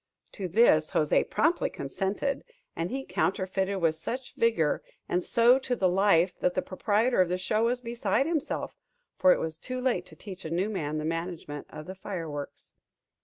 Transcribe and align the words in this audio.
To 0.31 0.47
this 0.47 0.93
José 0.93 1.29
promptly 1.29 1.69
consented; 1.69 2.43
and 2.75 2.89
he 2.89 3.05
counterfeited 3.05 3.77
with 3.79 3.93
such 3.93 4.33
vigor, 4.33 4.81
and 5.07 5.23
so 5.23 5.59
to 5.59 5.75
the 5.75 5.87
life, 5.87 6.33
that 6.39 6.55
the 6.55 6.63
proprietor 6.63 7.21
of 7.21 7.29
the 7.29 7.37
show 7.37 7.65
was 7.65 7.81
beside 7.81 8.25
himself; 8.25 8.75
for 9.19 9.31
it 9.31 9.39
was 9.39 9.57
too 9.57 9.79
late 9.79 10.07
to 10.07 10.15
teach 10.15 10.43
a 10.43 10.49
new 10.49 10.71
man 10.71 10.97
the 10.97 11.05
management 11.05 11.67
of 11.69 11.85
the 11.85 11.93
fireworks. 11.93 12.73